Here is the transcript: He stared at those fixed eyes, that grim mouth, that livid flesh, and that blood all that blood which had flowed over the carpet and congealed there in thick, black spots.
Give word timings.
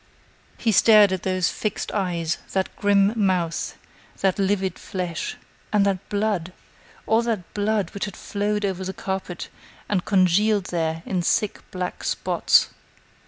He 0.57 0.71
stared 0.71 1.11
at 1.11 1.21
those 1.21 1.49
fixed 1.49 1.91
eyes, 1.91 2.39
that 2.53 2.75
grim 2.75 3.13
mouth, 3.15 3.77
that 4.21 4.39
livid 4.39 4.79
flesh, 4.79 5.37
and 5.71 5.85
that 5.85 6.09
blood 6.09 6.53
all 7.05 7.21
that 7.21 7.53
blood 7.53 7.91
which 7.93 8.05
had 8.05 8.17
flowed 8.17 8.65
over 8.65 8.83
the 8.83 8.95
carpet 8.95 9.47
and 9.87 10.03
congealed 10.03 10.63
there 10.71 11.03
in 11.05 11.21
thick, 11.21 11.59
black 11.69 12.03
spots. 12.03 12.69